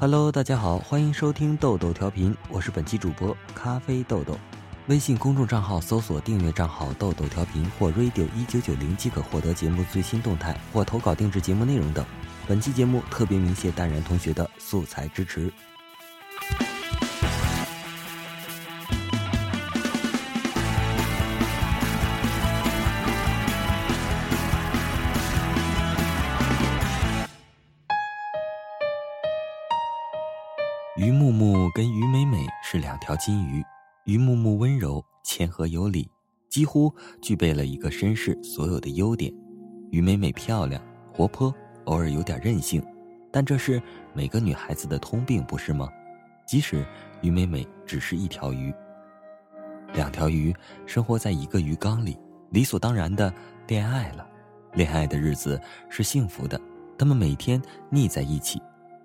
[0.00, 4.34] Hello，大家好，欢迎收听豆豆调频，我是本期主播咖啡豆豆。
[4.86, 12.02] 微信公众账号搜索订阅账号豆豆调频或 radio 一九九零即可获得节目最新动态或投稿定制节目内容等。
[12.48, 15.52] 本期节目特别鸣谢淡然同学的素材支持。
[31.80, 33.64] 跟于美美是两条金鱼。
[34.04, 36.06] 于木木温柔谦和有礼，
[36.50, 39.32] 几乎具备了一个绅士所有的优点。
[39.90, 40.78] 于美美漂亮
[41.10, 41.50] 活泼，
[41.86, 42.84] 偶尔有点任性，
[43.32, 45.88] 但这是每个女孩子的通病，不是吗？
[46.46, 46.84] 即使
[47.22, 48.74] 于美美只是一条鱼，
[49.94, 50.54] 两条鱼
[50.84, 52.18] 生活在一个鱼缸里，
[52.50, 53.32] 理所当然的
[53.68, 54.26] 恋爱了。
[54.74, 56.60] 恋爱的日子是幸福的，
[56.98, 58.60] 他们每天腻在一起。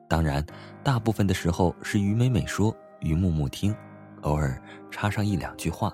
[0.08, 0.46] 当然，
[0.84, 3.76] 大部分的时候是于美美说，于木木听。
[4.22, 5.94] 偶尔插上一两句话。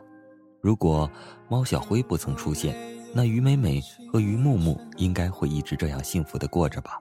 [0.62, 1.10] 如果
[1.50, 2.76] 猫小灰不曾出现，
[3.14, 7.00] 那于美美和于木木应该会一直这样幸福的过着吧。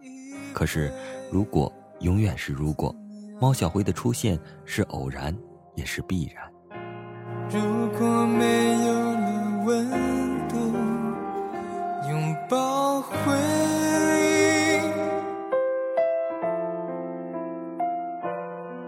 [0.53, 0.93] 可是，
[1.31, 2.95] 如果永远是如果，
[3.41, 5.37] 猫小灰的出现是偶然，
[5.77, 6.51] 也是必然。
[7.49, 7.61] 如
[7.99, 9.91] 果没有了温
[10.49, 10.57] 度，
[12.09, 13.11] 拥抱回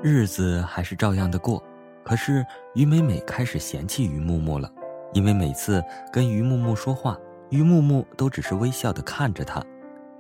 [0.03, 1.62] 日子还是照样的过。
[2.05, 4.69] 可是于美美开始嫌弃于木木了，
[5.12, 7.17] 因为每次跟于木木说话，
[7.50, 9.62] 于木木都只是微笑的看着她。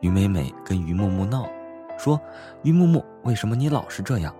[0.00, 1.44] 于美美跟于木木闹，
[1.98, 2.20] 说
[2.62, 4.34] ：“于木木，为什么你老是这样？”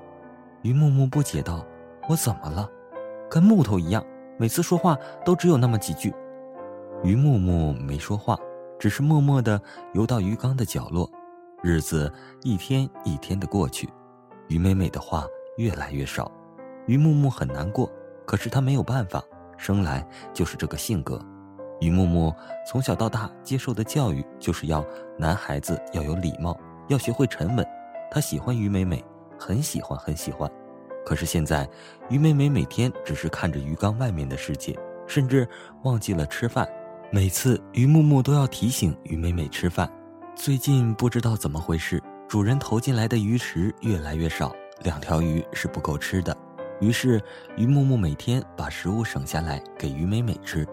[0.63, 1.67] 于木木不解道
[2.09, 2.69] ：“我怎么了？
[3.29, 4.05] 跟木头一样，
[4.39, 6.15] 每次说话都只有那么几句。”
[7.03, 8.39] 于木木没说话，
[8.79, 9.61] 只是默默的
[9.95, 11.11] 游到鱼缸的角落。
[11.63, 12.13] 日子
[12.43, 13.89] 一天一天的过去，
[14.53, 16.31] 于美美的话越来越少。
[16.87, 17.91] 于木木很难过，
[18.27, 19.25] 可是他没有办法，
[19.57, 21.19] 生来就是这个性格。
[21.81, 22.33] 于木木
[22.69, 24.85] 从小到大接受的教育就是要
[25.19, 26.55] 男孩子要有礼貌，
[26.89, 27.67] 要学会沉稳。
[28.11, 29.03] 他喜欢于美美，
[29.39, 30.51] 很喜欢很喜欢。
[31.07, 31.67] 可是现在，
[32.11, 35.49] 于美美每天只是看着鱼缸外面的世界，甚至
[35.83, 36.69] 忘记了吃饭。
[37.11, 39.91] 每次于木木都要提醒于美美吃饭。
[40.35, 46.35] 最近不知道怎么回事，主人投进来的鱼食越来越少，两条鱼是不够吃的。
[46.81, 47.23] 于是，
[47.59, 50.67] 于木木每天把食物省下来给于美美吃。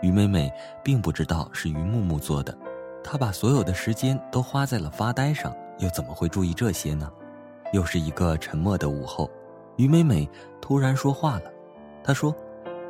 [0.00, 0.50] 于美美
[0.82, 2.56] 并不知道是于木木做的，
[3.04, 7.12] 她把所有的时间都花在了发呆上，又怎么会注意这些呢？
[7.74, 9.30] 又是一个沉默的午后，
[9.76, 10.26] 于美美
[10.62, 11.52] 突然说话了。
[12.02, 12.34] 她说：“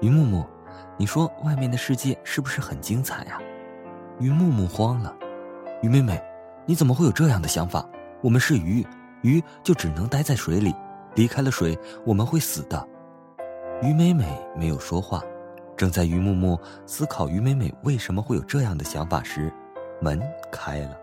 [0.01, 0.47] 于木木，
[0.97, 3.41] 你说外面的世界是不是很精彩呀？”
[4.21, 5.13] 于木木慌了
[5.83, 6.23] ：“于美美，
[6.65, 7.85] 你怎么会有这样的想法？
[8.23, 8.87] 我们是鱼，
[9.23, 10.75] 鱼就只能待在水里。”
[11.15, 12.89] 离开了水，我们会死的。
[13.83, 14.25] 于美美
[14.57, 15.23] 没有说话，
[15.77, 19.53] 正在于木木思考于美美为什么会有这样的想法时，
[20.01, 20.19] 门
[20.51, 20.97] 开了，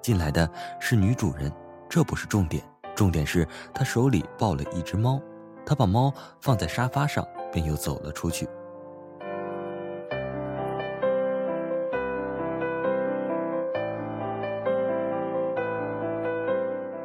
[0.00, 0.48] 进来的
[0.78, 1.50] 是女主人。
[1.88, 2.62] 这不是重点，
[2.94, 3.44] 重点是
[3.74, 5.20] 她手里抱了一只猫，
[5.64, 8.48] 她把猫放在沙发上，便又走了出去。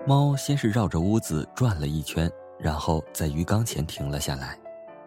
[0.06, 2.32] 猫先是绕着屋子转了一圈。
[2.60, 4.56] 然后在鱼缸前停了下来，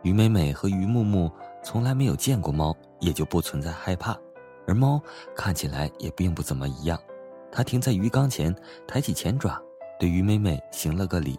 [0.02, 1.30] 于美美和于木木
[1.62, 4.18] 从来没有见过猫，也就不存在害怕。
[4.66, 5.00] 而猫
[5.36, 6.98] 看起来也并不怎么一样，
[7.52, 8.52] 它停在鱼缸前，
[8.88, 9.62] 抬起前爪，
[10.00, 11.38] 对于美美行了个礼：“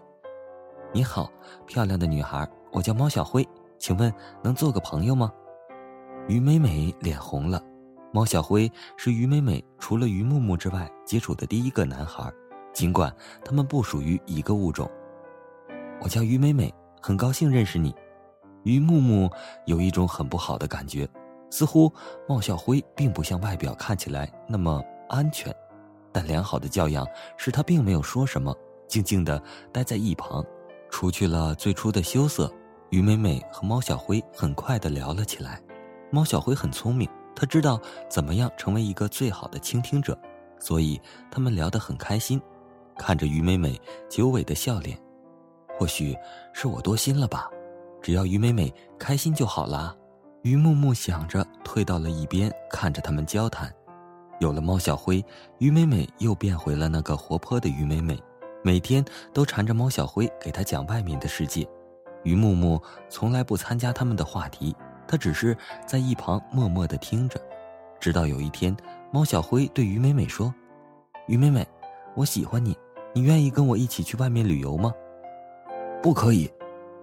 [0.93, 1.29] 你好，
[1.65, 3.45] 漂亮的女孩，我叫猫小灰，
[3.77, 5.29] 请问能做个朋友吗？”
[6.29, 7.61] 于美美脸红了。
[8.13, 12.31] 猫小灰是于美美除了于木木之外接触的第一个男孩，
[12.75, 13.11] 尽管
[13.43, 14.87] 他们不属于一个物种。
[16.01, 16.71] 我叫于美美，
[17.01, 17.95] 很高兴认识你。
[18.63, 19.29] 于木木
[19.65, 21.07] 有一种很不好的感觉，
[21.49, 21.91] 似乎
[22.27, 25.55] 茂小辉并不像外表看起来那么安全。
[26.11, 28.53] 但良好的教养使他并没有说什么，
[28.87, 29.41] 静静地
[29.71, 30.45] 待在一旁。
[30.89, 32.51] 除去了最初的羞涩，
[32.89, 35.61] 于美美和猫小辉很快地聊了起来。
[36.11, 37.79] 猫小辉很聪明，他知道
[38.09, 40.17] 怎么样成为一个最好的倾听者，
[40.59, 40.99] 所以
[41.31, 42.41] 他们聊得很开心。
[42.97, 44.97] 看着于美美久违的笑脸。
[45.77, 46.15] 或许
[46.53, 47.49] 是我多心了吧，
[48.01, 49.95] 只要于美美开心就好啦。
[50.43, 53.73] 于木木想着，退到了一边，看着他们交谈。
[54.39, 55.23] 有了猫小灰，
[55.59, 58.21] 于美美又变回了那个活泼的于美美，
[58.63, 59.03] 每天
[59.33, 61.67] 都缠着猫小灰给她讲外面的世界。
[62.23, 64.75] 于木木从来不参加他们的话题，
[65.07, 67.39] 他只是在一旁默默地听着。
[67.99, 68.75] 直到有一天，
[69.11, 70.53] 猫小灰对于美美说
[71.27, 71.67] ：“于美美，
[72.15, 72.77] 我喜欢你，
[73.15, 74.93] 你愿意跟我一起去外面旅游吗？”
[76.03, 76.51] 不可以！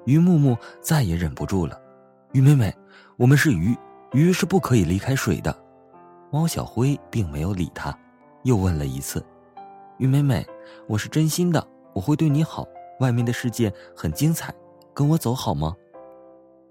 [0.04, 1.80] 于木木再也忍不住了。
[2.32, 2.72] 于美美，
[3.16, 3.74] 我们是鱼，
[4.12, 5.56] 鱼是不可以离开水的。
[6.30, 7.96] 猫小灰并没有理他，
[8.42, 9.24] 又问了一次
[9.98, 10.46] ：“于美美，
[10.86, 12.66] 我是真心的，我会对你好。
[13.00, 14.54] 外面的世界很精彩，
[14.92, 15.74] 跟我走好吗？”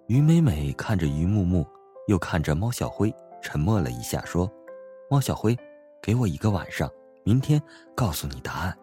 [0.08, 1.66] 于美美看着于木木，
[2.08, 4.50] 又看着猫小灰，沉默了一下，说
[5.10, 5.58] ：“猫小灰，
[6.02, 6.90] 给我一个晚上，
[7.24, 7.62] 明天
[7.96, 8.78] 告诉你答案。”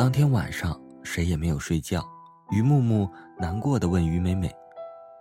[0.00, 2.02] 当天晚上，谁也没有睡觉。
[2.52, 3.06] 于木木
[3.38, 4.50] 难过的问于美美：“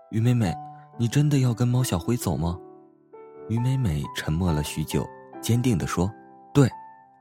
[0.10, 0.56] 于美美，
[0.98, 2.58] 你真的要跟猫小灰走吗？”
[3.50, 5.06] 于美美沉默了许久，
[5.42, 6.10] 坚定的说
[6.56, 6.70] ：“对，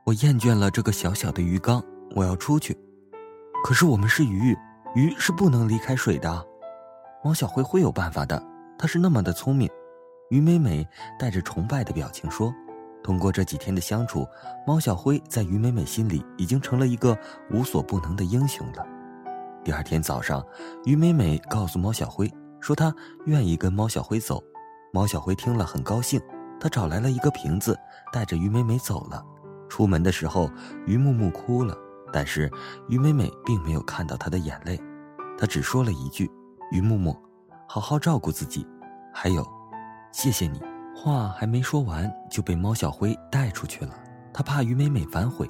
[0.05, 1.83] 我厌倦了这个小小的鱼缸，
[2.15, 2.73] 我要出去。
[3.61, 4.57] 可是我们是鱼，
[4.95, 6.47] 鱼是不能离开水的。
[7.25, 8.41] 猫小灰会有办法的，
[8.77, 9.69] 它是那么的聪明。”
[10.31, 10.87] 于美美
[11.19, 12.55] 带着崇拜的表情说。
[13.03, 14.27] 通过这几天的相处，
[14.67, 17.17] 猫小灰在于美美心里已经成了一个
[17.51, 18.85] 无所不能的英雄了。
[19.63, 20.45] 第二天早上，
[20.85, 22.93] 于美美告诉猫小灰说她
[23.25, 24.41] 愿意跟猫小灰走。
[24.91, 26.19] 猫小灰听了很高兴，
[26.59, 27.77] 他找来了一个瓶子，
[28.11, 29.23] 带着于美美走了。
[29.69, 30.49] 出门的时候，
[30.87, 31.77] 于木木哭了，
[32.11, 32.51] 但是
[32.87, 34.81] 于美美并没有看到他的眼泪，
[35.37, 36.29] 她只说了一句
[36.71, 37.15] ：“于木木，
[37.67, 38.67] 好好照顾自己，
[39.13, 39.45] 还有，
[40.11, 40.59] 谢谢你。”
[41.01, 43.93] 话还没说完，就被猫小灰带出去了。
[44.33, 45.49] 他怕于美美反悔。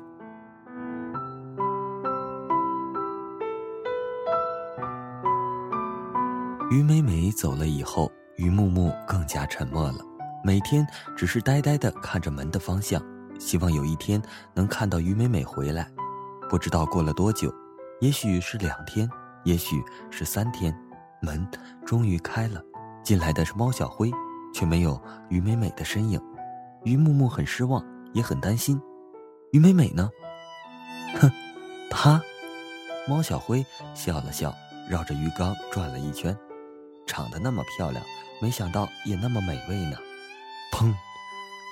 [6.70, 9.98] 于美美走了以后，于木木更加沉默了，
[10.44, 10.86] 每天
[11.18, 13.02] 只是呆呆的看着门的方向，
[13.40, 14.22] 希望有一天
[14.54, 15.90] 能看到于美美回来。
[16.48, 17.52] 不知道过了多久，
[18.02, 19.10] 也许是两天，
[19.46, 20.72] 也许是三天，
[21.24, 21.44] 门
[21.84, 22.62] 终于开了，
[23.04, 24.12] 进来的是猫小灰。
[24.54, 26.22] 却没有于美美的身影，
[26.84, 28.80] 于木木很失望，也很担心。
[29.52, 30.10] 于美美呢？
[31.20, 31.32] 哼，
[31.90, 32.22] 她。
[33.08, 33.66] 猫小灰
[33.96, 34.54] 笑了笑，
[34.88, 36.38] 绕着鱼缸转了一圈，
[37.08, 38.04] 长得那么漂亮，
[38.40, 39.98] 没想到也那么美味呢。
[40.72, 40.94] 砰！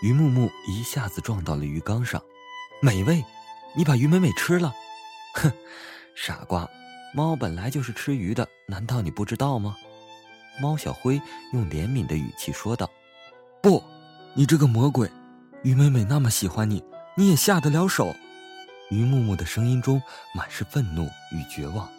[0.02, 2.20] 于木木一下子撞到了鱼缸上。
[2.82, 3.24] 美味？
[3.76, 4.74] 你把于美美吃了？
[5.36, 5.52] 哼，
[6.16, 6.68] 傻瓜，
[7.14, 9.76] 猫本来就是吃鱼的，难道你不知道吗？
[10.60, 11.22] 猫小灰
[11.54, 12.90] 用怜悯的语气说道
[13.62, 13.84] ：“不，
[14.34, 15.10] 你这个魔鬼！
[15.64, 16.84] 于美美那么喜欢你，
[17.16, 18.16] 你也下得了手？”
[18.90, 20.02] 于木木的声音中
[20.34, 21.90] 满是愤怒与绝望。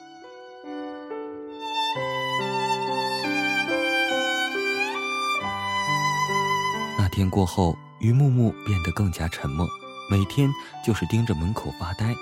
[6.96, 9.68] 那天过后，于木木变得更加沉默，
[10.10, 10.50] 每天
[10.84, 12.14] 就是盯着门口发呆，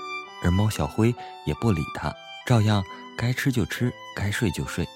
[0.43, 2.13] 而猫小灰也不理他，
[2.45, 2.83] 照样
[3.17, 4.87] 该吃就吃，该睡就睡。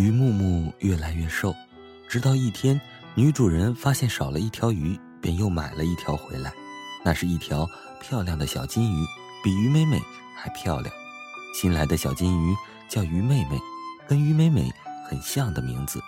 [0.00, 1.54] 于木木越来越瘦，
[2.08, 2.80] 直到一天，
[3.14, 6.50] 女主人发现少了一条鱼，便又买了一条回来。
[7.04, 7.68] 那是一条
[8.00, 9.04] 漂亮的小金鱼，
[9.44, 10.00] 比于美美
[10.34, 10.90] 还漂亮。
[11.54, 12.56] 新来的小金鱼
[12.88, 13.60] 叫于妹妹，
[14.08, 14.72] 跟于美美
[15.06, 16.00] 很像的名字。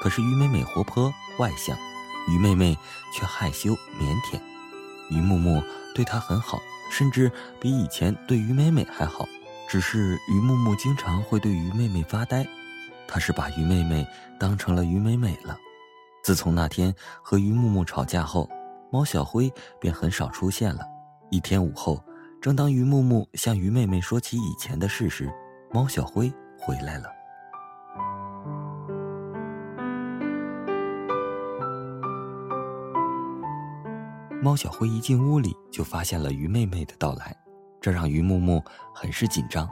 [0.00, 1.76] 可是于美美活泼外向，
[2.28, 2.74] 于妹妹
[3.12, 4.40] 却害羞腼腆。
[5.10, 5.62] 于木木
[5.94, 6.58] 对她很好，
[6.90, 7.30] 甚至
[7.60, 9.28] 比以前对于美美还好。
[9.68, 12.46] 只是于木木经常会对于妹妹发呆。
[13.08, 14.06] 他是把于妹妹
[14.38, 15.56] 当成了于美美了。
[16.22, 16.92] 自从那天
[17.22, 18.48] 和于木木吵架后，
[18.90, 20.80] 猫小灰便很少出现了。
[21.30, 22.02] 一天午后，
[22.40, 25.32] 正当于木木向于妹妹说起以前的事时，
[25.72, 27.08] 猫小灰回来了。
[34.42, 37.36] 猫小灰一进屋里，就发现了于妹妹的到来，
[37.80, 38.62] 这让于木木
[38.94, 39.68] 很是紧张。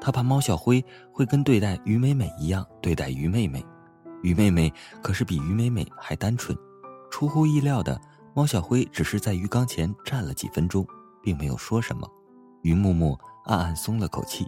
[0.00, 3.64] 他怕猫小灰会跟对待于美美一样对待于妹妹，
[4.22, 6.56] 于妹妹可是比于美美还单纯。
[7.10, 8.00] 出乎意料的，
[8.34, 10.86] 猫小灰只是在鱼缸前站了几分钟，
[11.22, 12.08] 并没有说什么。
[12.62, 14.46] 于木木暗暗松了口气，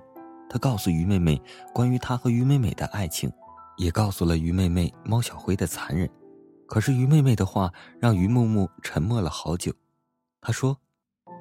[0.49, 1.41] 他告诉于妹妹
[1.75, 3.31] 关于他和于美美的爱情，
[3.77, 6.09] 也告诉了于妹妹猫小灰的残忍。
[6.67, 9.71] 可是于妹妹的话让于木木沉默了好久。
[10.41, 10.77] 他说：“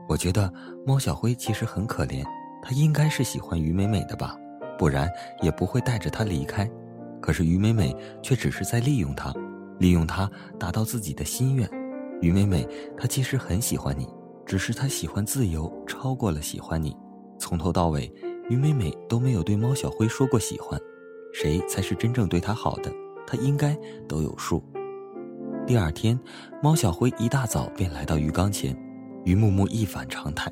[0.09, 0.51] 我觉得
[0.85, 2.25] 猫小灰其实很可怜。”
[2.61, 4.37] 他应该是喜欢于美美的吧，
[4.77, 6.69] 不然也不会带着她离开。
[7.19, 9.33] 可是于美美却只是在利用他，
[9.79, 11.69] 利用他达到自己的心愿。
[12.21, 14.07] 于美美，她其实很喜欢你，
[14.45, 16.95] 只是她喜欢自由超过了喜欢你。
[17.39, 18.11] 从头到尾，
[18.49, 20.79] 于美美都没有对猫小灰说过喜欢。
[21.33, 22.91] 谁才是真正对她好的，
[23.25, 23.75] 她应该
[24.07, 24.63] 都有数。
[25.65, 26.19] 第二天，
[26.61, 28.75] 猫小灰一大早便来到鱼缸前，
[29.25, 30.51] 于木木一反常态：“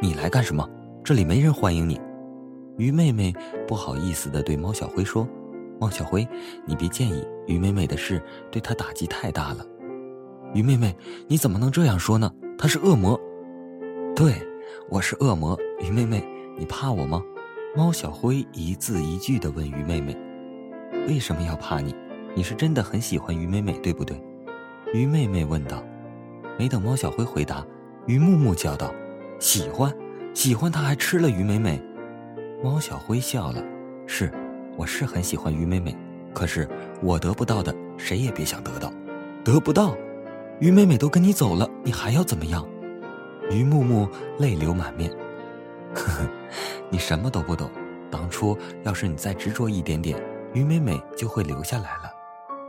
[0.00, 0.68] 你来干什么？”
[1.04, 2.00] 这里没人欢迎你，
[2.78, 3.30] 于妹妹
[3.68, 5.28] 不好意思的对猫小灰说
[5.78, 6.26] ：“猫小灰，
[6.64, 9.66] 你别介意，于妹妹的事对她打击太大了。
[10.56, 10.96] ”于妹妹，
[11.28, 12.32] 你怎么能这样说呢？
[12.56, 13.20] 他是恶魔。
[14.16, 14.32] 对，
[14.88, 15.58] 我是恶魔。
[15.78, 17.22] 鱼妹妹，你怕我吗？
[17.76, 20.16] 猫小灰一字一句的问鱼妹妹
[21.06, 21.94] ：“为什么要怕你？
[22.34, 24.18] 你是真的很喜欢鱼妹妹，对不对？”
[24.94, 25.84] 鱼妹妹问道。
[26.58, 27.62] 没等猫小灰回答，
[28.06, 28.90] 鱼木木叫道
[29.38, 29.94] ：“喜欢，
[30.34, 31.80] 喜欢，他还吃了鱼美美。”
[32.62, 33.62] 猫小灰笑了
[34.06, 34.30] ：“是，
[34.76, 35.96] 我是很喜欢鱼美美，
[36.34, 36.68] 可是
[37.00, 38.92] 我得不到的，谁也别想得到。
[39.44, 39.96] 得不到，
[40.60, 42.66] 鱼美美都跟你走了，你还要怎么样？”
[43.50, 45.10] 鱼木木泪流满面
[45.94, 46.28] ：“呵呵，
[46.90, 47.70] 你什么都不懂。
[48.10, 50.20] 当初要是你再执着一点点，
[50.52, 52.10] 鱼美美就会留下来了。”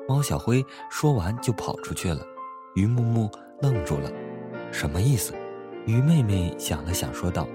[0.07, 2.21] 猫小灰说完就跑出去了。
[2.75, 3.29] 鱼木木。
[3.61, 4.11] 愣住了，
[4.69, 5.33] 什么意思？
[5.85, 7.47] 鱼妹妹想了想，说道：“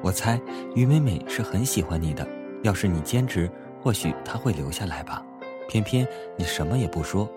[0.00, 0.40] 我猜
[0.74, 2.26] 鱼妹妹是很喜欢你的。
[2.62, 3.50] 要是你坚持，
[3.82, 5.22] 或许她会留下来吧。
[5.68, 7.30] 偏偏你什么也不说。”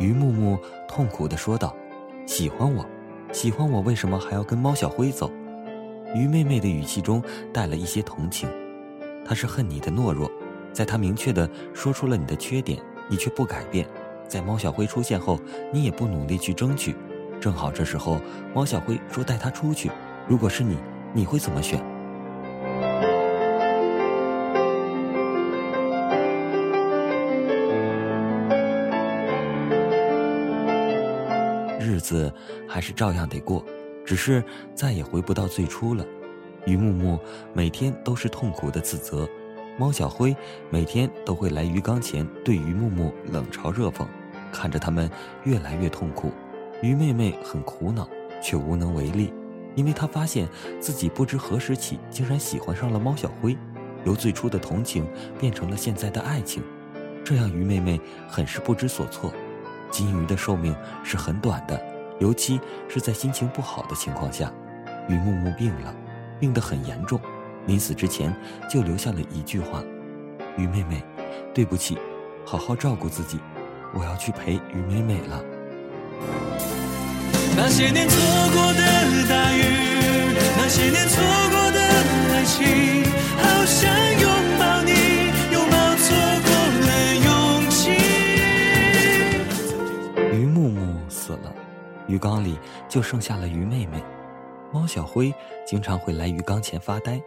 [0.00, 1.76] 鱼木木痛苦地说道
[2.24, 2.82] ：“喜欢我，
[3.32, 5.30] 喜欢我，为什么还要跟猫小灰走？”
[6.16, 8.48] 鱼妹妹的语气中带了一些同情，
[9.26, 10.30] 她是恨你的懦弱，
[10.72, 13.86] 在她明确地说出了你的缺点，你却不改变。
[14.26, 15.38] 在猫小灰出现后，
[15.70, 16.96] 你也不努力去争取。
[17.40, 18.20] 正好这时候，
[18.54, 19.90] 猫小灰说带他出去。
[20.28, 20.76] 如果是你，
[21.14, 21.82] 你会怎么选？
[31.80, 32.30] 日子
[32.68, 33.64] 还是照样得过，
[34.04, 34.44] 只是
[34.74, 36.04] 再也回不到最初了。
[36.66, 37.18] 于木木
[37.54, 39.26] 每天都是痛苦的自责，
[39.78, 40.36] 猫小灰
[40.68, 44.06] 每天都会来鱼缸前对于木木冷嘲热讽，
[44.52, 45.10] 看着他们
[45.44, 46.30] 越来越痛苦。
[46.82, 48.08] 鱼妹妹很苦恼，
[48.42, 49.32] 却无能为力，
[49.74, 50.48] 因为她发现
[50.80, 53.56] 自己不知何时起竟然喜欢上了猫小灰，
[54.04, 55.06] 由最初的同情
[55.38, 56.62] 变成了现在的爱情，
[57.22, 59.30] 这让鱼妹妹很是不知所措。
[59.90, 61.78] 金鱼的寿命是很短的，
[62.18, 62.58] 尤其
[62.88, 64.50] 是在心情不好的情况下。
[65.08, 65.94] 鱼木木病了，
[66.38, 67.20] 病得很严重，
[67.66, 68.34] 临死之前
[68.70, 69.82] 就留下了一句话
[70.56, 71.02] ：“鱼妹妹，
[71.52, 71.98] 对不起，
[72.46, 73.38] 好好照顾自己，
[73.92, 75.44] 我要去陪鱼妹妹了。”
[77.56, 78.16] 那些年错
[78.52, 78.80] 过的
[79.28, 79.62] 大雨，
[80.56, 81.78] 那些年错过的
[82.32, 83.04] 爱情，
[83.38, 83.80] 好想
[84.20, 84.24] 拥
[84.58, 84.90] 抱你，
[85.52, 86.06] 拥抱错
[86.46, 86.48] 过
[86.86, 86.88] 的
[87.24, 87.28] 勇
[87.70, 87.74] 气。
[90.32, 91.52] 鱼木木死了，
[92.06, 94.02] 鱼缸里就剩下了鱼妹妹。
[94.72, 95.32] 猫小灰
[95.66, 97.20] 经常会来鱼缸前发呆，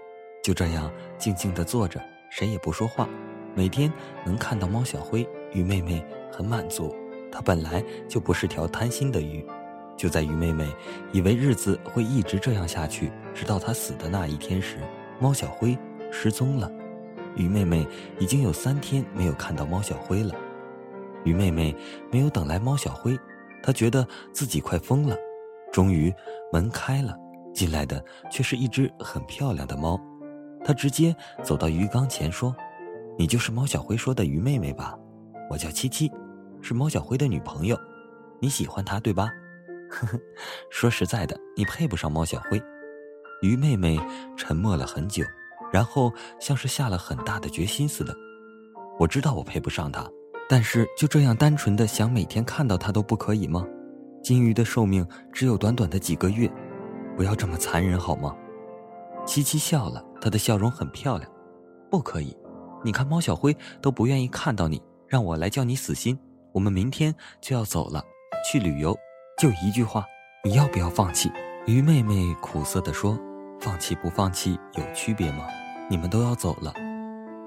[0.43, 3.07] 就这样静静的坐着，谁也不说话。
[3.55, 3.91] 每天
[4.25, 6.95] 能看到猫小灰，鱼妹妹很满足。
[7.31, 9.45] 她本来就不是条贪心的鱼。
[9.95, 10.67] 就在鱼妹妹
[11.11, 14.77] 以为日子会一直这样下去，直到她死的那一天时，
[15.19, 15.77] 猫小灰
[16.11, 16.69] 失踪了。
[17.35, 17.87] 鱼妹妹
[18.19, 20.35] 已经有三天没有看到猫小灰了。
[21.23, 21.75] 鱼妹妹
[22.11, 23.17] 没有等来猫小灰，
[23.61, 25.15] 她觉得自己快疯了。
[25.71, 26.13] 终于，
[26.51, 27.15] 门开了，
[27.53, 29.99] 进来的却是一只很漂亮的猫。
[30.65, 32.55] 她直接走到鱼缸前说
[33.17, 34.97] ：“你就是猫小灰说的鱼妹妹吧？
[35.49, 36.11] 我叫七七，
[36.61, 37.77] 是猫小灰的女朋友。
[38.39, 39.31] 你喜欢她对吧？”
[39.93, 40.19] 呵呵，
[40.71, 42.61] 说实在的，你配不上猫小灰。
[43.41, 43.99] 鱼妹妹
[44.35, 45.23] 沉默了很久，
[45.71, 48.15] 然后像是下了很大的决心似的。
[48.99, 50.09] 我知道我配不上它，
[50.49, 53.65] 但是就这样单纯的想每天看到它都不可以吗？
[54.23, 56.51] 金鱼的寿命只有短短的几个月，
[57.15, 58.35] 不要这么残忍好吗？
[59.25, 61.29] 七七笑了，她的笑容很漂亮。
[61.91, 62.35] 不可以，
[62.83, 66.17] 你看猫小灰都不愿意看到你，让我来叫你死心。
[66.53, 68.03] 我们明天就要走了，
[68.49, 68.97] 去旅游。
[69.37, 70.05] 就一句话，
[70.43, 71.31] 你要不要放弃？
[71.65, 73.19] 鱼妹妹苦涩地说
[73.59, 75.47] ：“放弃不放弃有区别吗？
[75.89, 76.73] 你们都要走了。”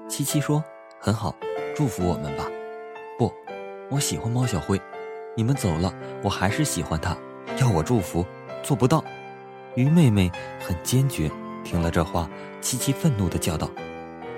[0.09, 0.63] 七七说
[0.99, 1.33] ：“很好，
[1.75, 2.45] 祝福我们吧。”
[3.17, 3.31] 不，
[3.89, 4.79] 我喜欢猫小灰。
[5.35, 7.17] 你们走了，我还是喜欢它。
[7.59, 8.25] 要我祝福，
[8.61, 9.03] 做不到。
[9.75, 10.29] 鱼妹妹
[10.59, 11.31] 很坚决。
[11.63, 12.29] 听了这话，
[12.59, 13.69] 七七愤怒地叫道：“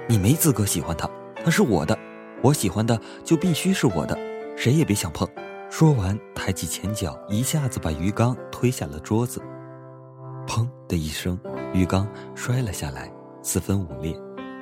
[0.07, 1.09] 你没资格喜欢它，
[1.43, 1.97] 它是我的，
[2.41, 4.17] 我喜欢的就必须是我的，
[4.55, 5.27] 谁也别想碰。”
[5.69, 9.39] 说完，抬起前脚，一下子把鱼缸推下了桌子。
[10.47, 11.39] 砰的一声，
[11.73, 13.11] 鱼缸摔了下来，
[13.43, 14.19] 四分五裂。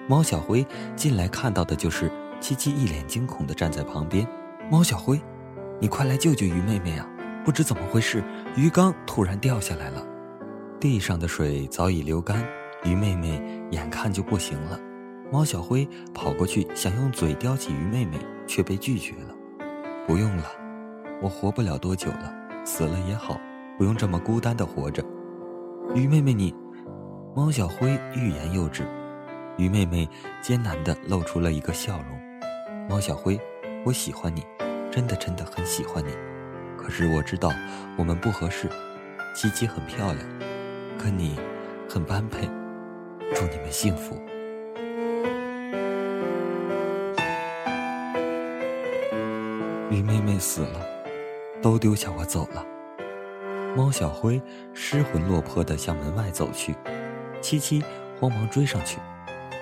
[0.09, 0.65] 猫小灰
[0.97, 2.11] 进来看到的就是
[2.41, 4.27] 七七一脸惊恐的站在旁边。
[4.69, 5.19] 猫小灰，
[5.79, 7.07] 你快来救救鱼妹妹啊！
[7.45, 8.21] 不知怎么回事，
[8.57, 10.05] 鱼缸突然掉下来了，
[10.77, 12.45] 地上的水早已流干，
[12.83, 14.77] 鱼妹妹眼看就不行了。
[15.31, 19.33] 猫小灰跑过去想用嘴叼起鱼妹妹，却被拒绝了。
[20.05, 20.66] 不用了。
[21.19, 22.31] 我活不了多久了，
[22.63, 23.39] 死了也好，
[23.77, 25.03] 不用这么孤单的活着。
[25.95, 26.53] 鱼妹妹，你，
[27.35, 28.85] 猫小灰欲言又止，
[29.57, 30.07] 鱼妹妹
[30.41, 32.87] 艰难地露出了一个笑容。
[32.87, 33.39] 猫小灰，
[33.83, 34.45] 我喜欢你，
[34.91, 36.11] 真的真的很喜欢你，
[36.77, 37.51] 可是我知道
[37.97, 38.69] 我们不合适。
[39.33, 40.19] 七七很漂亮，
[40.97, 41.39] 跟你
[41.89, 42.47] 很般配，
[43.33, 44.15] 祝你们幸福。
[49.89, 50.79] 鱼妹妹死了，
[51.61, 52.65] 都丢下我走了。
[53.75, 54.41] 猫小灰
[54.73, 56.75] 失魂落魄地向门外走去，
[57.41, 57.83] 七七
[58.19, 58.97] 慌忙追上去。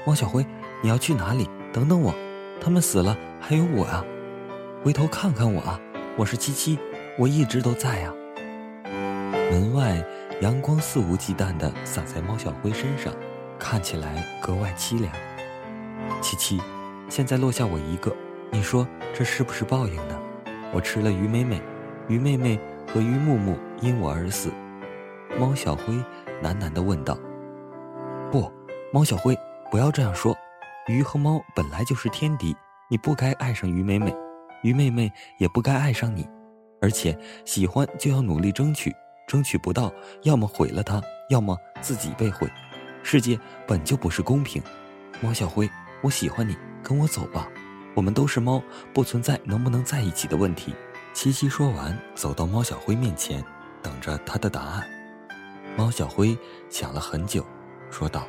[0.05, 0.45] 猫小灰，
[0.81, 1.49] 你要去哪里？
[1.73, 2.13] 等等我，
[2.61, 4.05] 他们死了，还有我啊！
[4.83, 5.79] 回头看看我啊，
[6.15, 6.79] 我是七七，
[7.17, 8.13] 我一直都在啊。
[9.51, 10.01] 门外
[10.41, 13.13] 阳光肆无忌惮地洒在猫小灰身上，
[13.59, 15.11] 看起来格外凄凉。
[16.21, 16.61] 七七，
[17.09, 18.15] 现在落下我一个，
[18.51, 20.19] 你说这是不是报应呢？
[20.71, 21.61] 我吃了鱼美美，
[22.07, 24.51] 鱼妹妹和鱼木木因我而死。
[25.39, 25.93] 猫小灰
[26.43, 27.17] 喃喃地问道
[28.31, 28.51] ：“不，
[28.93, 29.37] 猫小灰，
[29.71, 30.35] 不要这样说。
[30.87, 32.55] 鱼和猫本来就是天敌，
[32.89, 34.15] 你不该爱上鱼妹妹，
[34.61, 36.27] 鱼妹妹也不该爱上你。
[36.81, 38.93] 而且喜欢就要努力争取。”
[39.27, 42.47] 争取不到，要么毁了它，要么自己被毁。
[43.01, 44.61] 世界本就不是公平。
[45.19, 45.67] 猫小灰，
[46.03, 47.47] 我喜欢你，跟我走吧。
[47.95, 48.61] 我们都是猫，
[48.93, 50.75] 不存在能不能在一起的问题。
[51.15, 53.41] 七七说完，走到猫小灰面前，
[53.81, 54.85] 等着他的答案。
[55.77, 56.37] 猫小灰
[56.69, 57.43] 想了很久，
[57.89, 58.27] 说道：“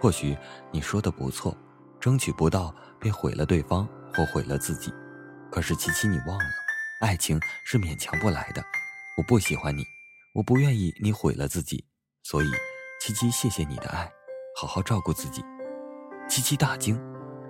[0.00, 0.34] 或许
[0.70, 1.54] 你说的不错，
[2.00, 4.90] 争取不到便毁了对方或毁了自己。
[5.50, 6.44] 可是七七，你忘了，
[7.02, 8.64] 爱情是勉强不来的。
[9.18, 9.84] 我不喜欢你。”
[10.34, 11.84] 我不愿意你毁了自己，
[12.22, 12.50] 所以，
[13.02, 14.10] 七七谢谢你的爱，
[14.56, 15.44] 好好照顾自己。
[16.26, 16.98] 七七大惊，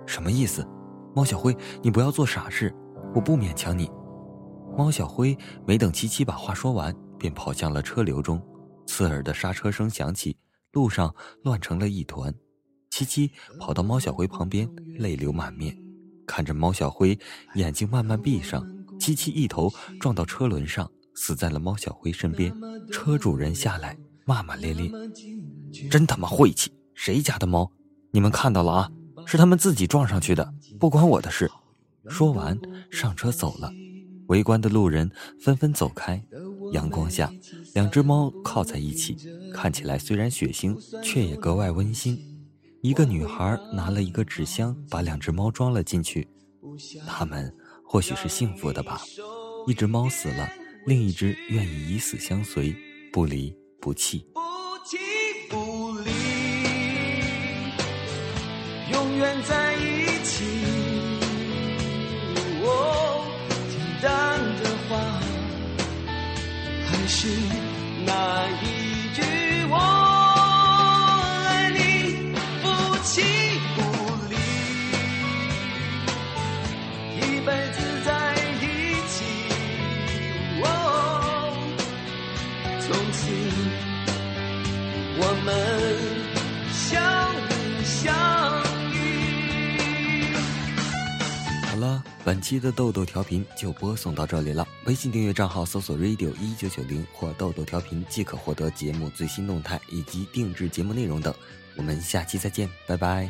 [0.05, 0.67] 什么意思？
[1.15, 2.75] 猫小灰，你不要做傻事，
[3.15, 3.89] 我不勉强你。
[4.75, 8.41] 猫小灰没等七七把话说完，便跑向了车流中，
[8.87, 10.35] 刺耳的刹车声响起，
[10.71, 11.13] 路上
[11.43, 12.33] 乱成了一团。
[12.89, 15.77] 七七跑到猫小灰旁边，泪流满面，
[16.25, 17.17] 看着猫小灰
[17.55, 18.65] 眼睛慢慢闭上，
[18.99, 20.89] 七七一头撞到车轮上。
[21.15, 22.51] 死在了猫小灰身边，
[22.91, 24.91] 车主人下来骂骂咧咧，
[25.91, 26.71] 真他妈晦气！
[26.95, 27.71] 谁家的猫？
[28.09, 28.91] 你们看到了啊？
[29.27, 31.51] 是他们自己撞上去的，不关我的事。
[32.09, 33.71] 说完上车走了。
[34.33, 36.19] 围观的路人纷纷走开。
[36.71, 37.31] 阳光下，
[37.75, 39.15] 两只猫靠在一起，
[39.53, 42.19] 看起来虽然血腥，却也格外温馨。
[42.81, 46.27] 一个女孩拿了一个纸箱，把两只猫装了进去。
[47.05, 49.03] 他们或许是幸福的吧。
[49.67, 50.49] 一只猫死了。
[50.87, 52.75] 另一只愿意以死相随，
[53.11, 54.25] 不离不弃。
[54.33, 54.41] 不
[54.83, 54.97] 弃
[55.47, 56.09] 不离，
[58.91, 60.72] 永远在一起。
[92.25, 94.65] 本期的豆豆调频就播送到这里了。
[94.85, 101.33] 微信订阅账号搜索 radio 一九九零或豆豆调频即可获得节目最新动态以及定制节目内容等。
[101.75, 103.29] 我们下期再见，拜拜。